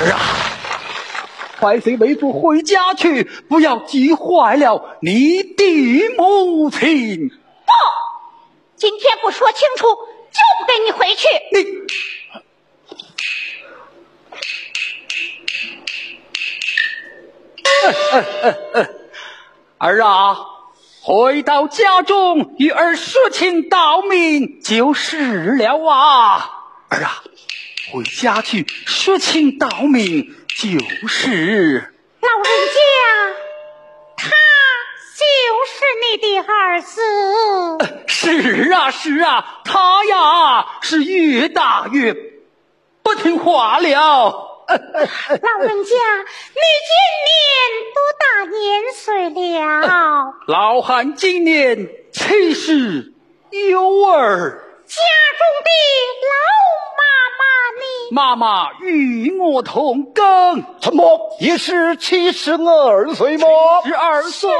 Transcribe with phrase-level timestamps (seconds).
[0.00, 0.18] 儿啊，
[1.60, 7.28] 快随为父回家去，不要急坏了你的母亲。
[7.28, 7.34] 不，
[8.76, 11.28] 今天不说清楚，就不跟你回去。
[11.52, 11.80] 你。
[19.76, 20.38] 儿啊，
[21.02, 26.50] 回到家中与儿说清道明就是了啊！
[26.88, 27.22] 儿啊，
[27.88, 31.92] 回家去说清道明就是。
[32.20, 32.44] 老人
[32.76, 32.80] 家，
[34.16, 34.28] 他
[35.16, 35.24] 就
[35.66, 37.00] 是你的儿子。
[38.06, 42.14] 是啊，是啊，他呀是越大越
[43.02, 44.46] 不听话了。
[44.70, 45.94] 老人家，
[46.52, 46.92] 你今
[47.26, 47.34] 年
[47.94, 48.60] 多大年
[48.94, 50.34] 岁了？
[50.46, 53.14] 老汉今年七十
[53.50, 54.64] 有儿。
[54.90, 54.96] 家
[55.38, 55.70] 中的
[56.26, 56.34] 老
[56.98, 57.02] 妈
[57.38, 57.42] 妈
[57.78, 57.84] 呢？
[58.10, 63.46] 妈妈与我同庚，怎么也是七十二岁吗？
[63.84, 64.50] 十二岁。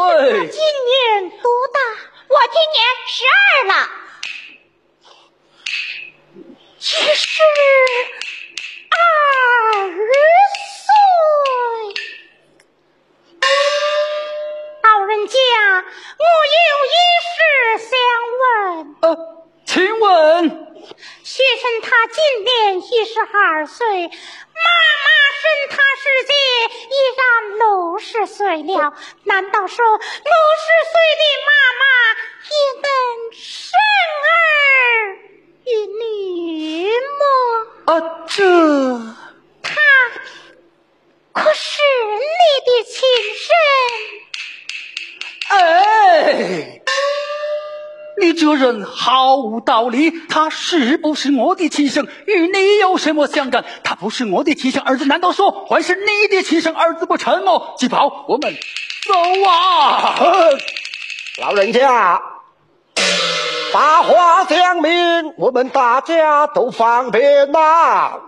[0.49, 1.81] 今年多大？
[2.29, 3.75] 我今年十二了。
[6.79, 7.43] 七十。
[8.93, 8.97] 二
[10.87, 10.93] 岁，
[14.83, 15.35] 老人家，
[16.19, 16.25] 我
[16.57, 17.35] 有一事
[17.91, 17.93] 想
[18.41, 18.43] 问。
[19.03, 19.05] 呃，
[19.65, 20.49] 请问，
[21.23, 24.09] 学生他今年一十二岁，妈妈
[25.41, 26.33] 生他时节
[26.89, 27.23] 已然
[27.59, 28.27] 六十
[29.25, 31.83] 难道说六十岁的妈妈
[32.51, 32.53] 也
[32.83, 32.89] 能
[33.33, 33.43] 生
[34.27, 34.33] 儿
[35.65, 37.25] 育女吗？
[37.87, 37.91] 啊，
[38.27, 38.37] 这
[39.63, 39.69] 他
[41.33, 42.23] 可是你
[42.67, 42.95] 的亲
[43.35, 43.49] 生？
[45.49, 46.81] 哎，
[48.21, 50.13] 你这人毫无道理。
[50.29, 53.65] 他是不是我的亲生，与你有什么相干？
[53.83, 57.75] 他不是我的亲生儿子，难道说还是你的亲生儿子不成吗？
[57.79, 58.55] 季宝，我们
[59.07, 59.15] 走
[59.49, 60.15] 啊！
[61.41, 62.21] 老人家。
[63.73, 68.19] 把话讲明，我们大家都方便呐。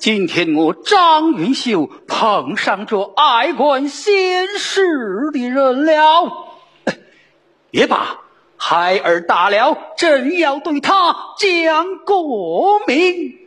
[0.00, 6.54] 今天我张云秀碰上这爱管闲事的人了，
[7.70, 8.20] 也罢，
[8.56, 13.40] 孩儿大了，正要对他讲过明。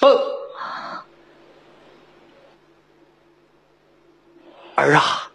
[0.00, 0.38] 呃。
[4.76, 5.30] 儿啊，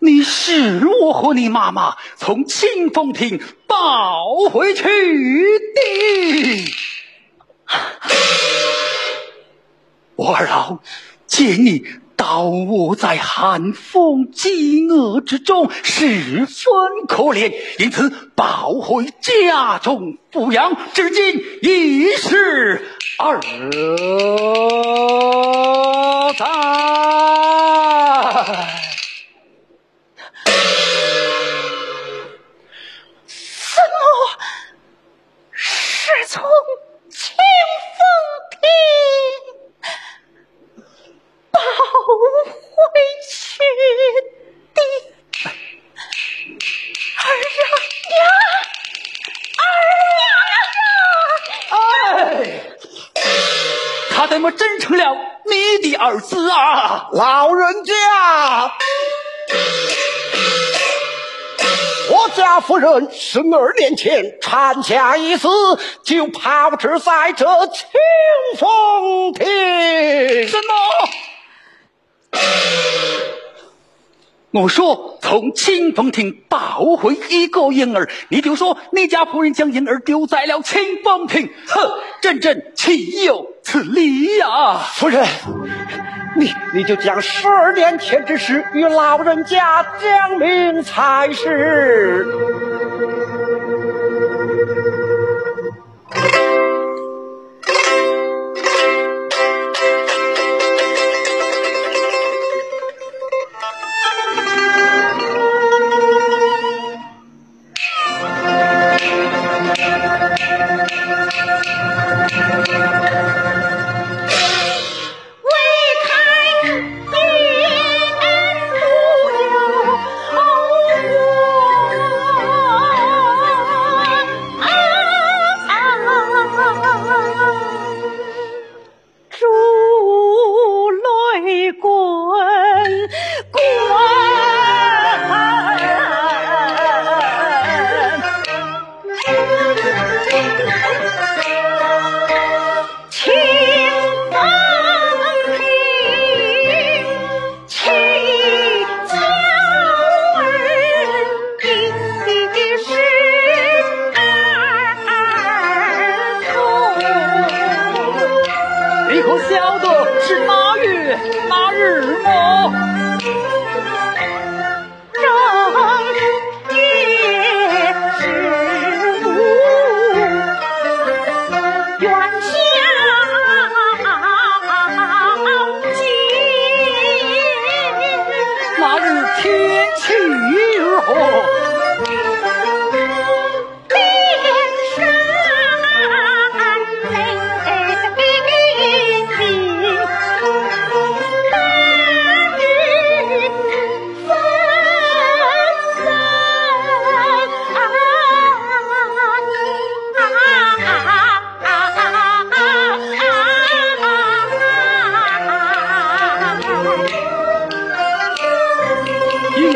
[0.00, 6.74] 你是我和你妈妈从清风亭抱回去的。
[10.18, 10.80] 我二老
[11.28, 11.84] 见你
[12.16, 22.84] 倒卧在寒风饥饿之中，十分可怜，因此抱回家中抚养，至今已是
[23.20, 23.40] 二。
[62.28, 65.48] 家夫人十二年前产下一子，
[66.04, 67.86] 就抛掷在这清
[68.56, 69.46] 风亭。
[70.48, 70.72] 什么？
[74.50, 81.90] 我说从清风亭抱回一个婴儿，你就说你家夫人将婴儿丢在了清风亭，哼，
[82.22, 84.78] 真正岂有此理呀！
[84.94, 85.26] 夫人。
[86.36, 92.26] 你你就将十二年前之事与老人家讲明才是。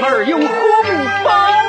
[0.05, 0.49] 二用红
[1.25, 1.62] 包。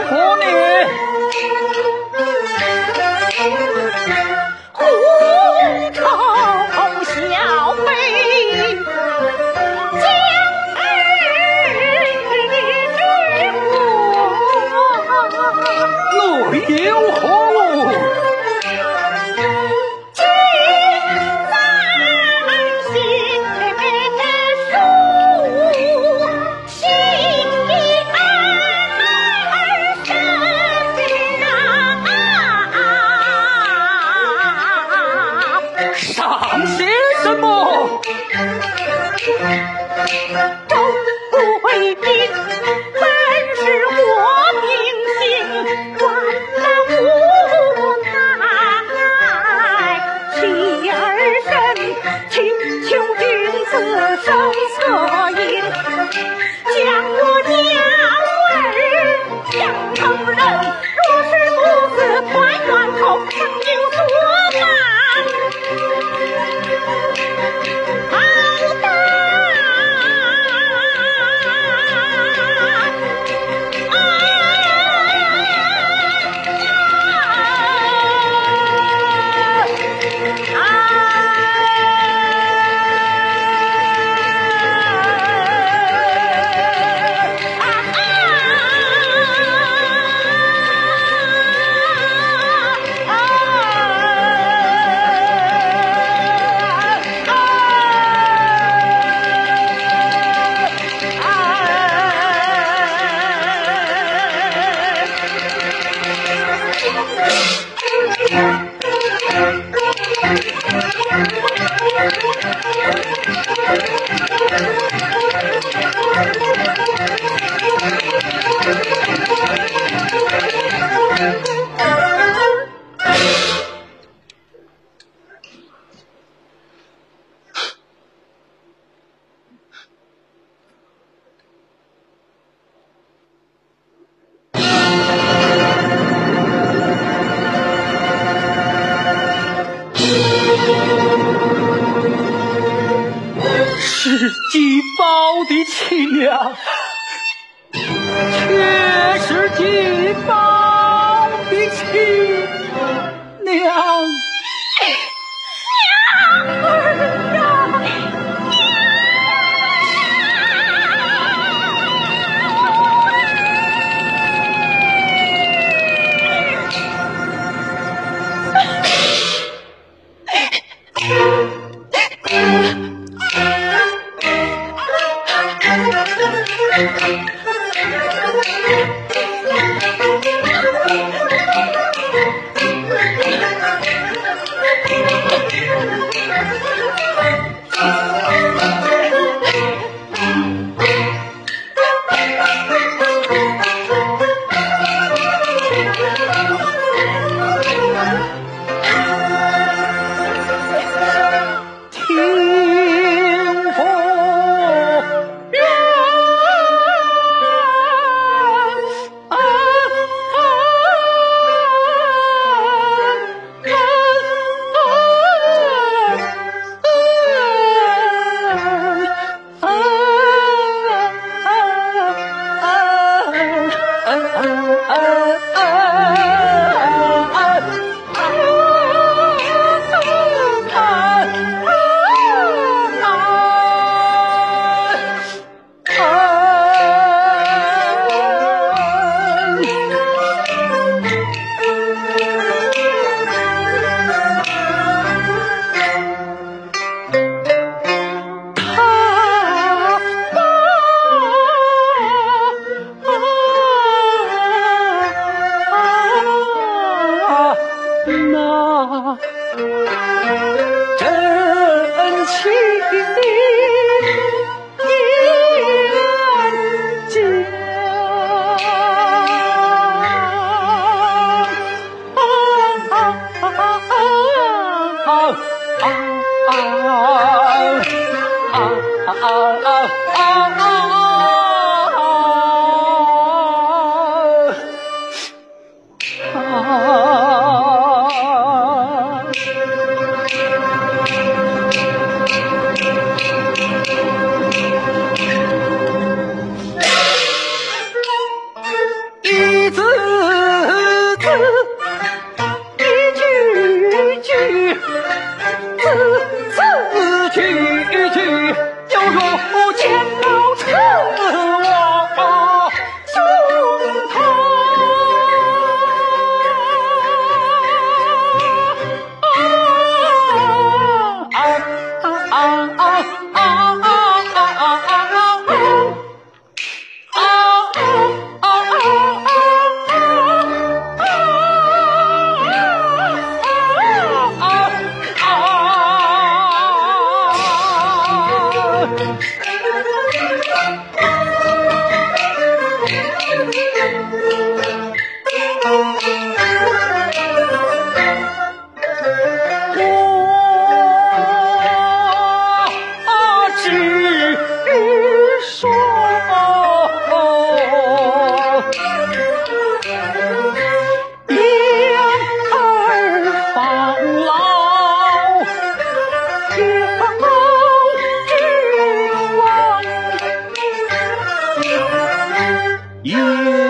[373.03, 373.62] 一。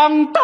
[0.00, 0.39] 当年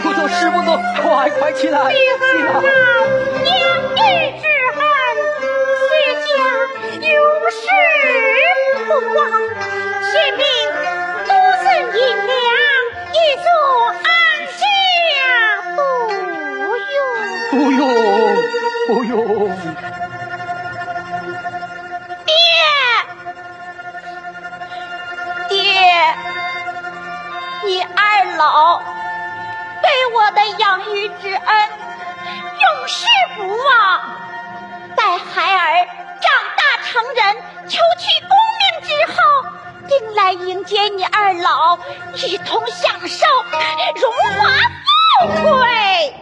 [0.06, 2.52] 不错，是不错，快快起来，起来！
[4.38, 4.46] 之
[4.76, 4.80] 恨，
[5.82, 5.88] 谢
[6.22, 6.28] 家
[7.00, 7.10] 永
[7.50, 7.58] 世
[8.86, 9.18] 不忘。
[10.36, 10.40] 明
[11.26, 11.30] 多
[11.98, 12.30] 银两，
[13.12, 13.48] 以作
[14.04, 14.08] 安
[14.56, 14.62] 家，
[17.50, 17.54] 不
[19.02, 19.14] 用。
[22.24, 22.30] 爹，
[25.48, 25.54] 爹，
[27.64, 27.98] 你二
[28.36, 28.46] 老。
[30.16, 31.68] 我的养育之恩
[32.62, 34.00] 永世不忘。
[34.96, 35.86] 待孩儿
[36.22, 37.36] 长大成人
[37.68, 39.18] 求取功名之后
[39.86, 41.78] 定来迎接你二老
[42.14, 43.26] 一同享受
[44.00, 44.48] 荣华
[45.20, 46.15] 富贵。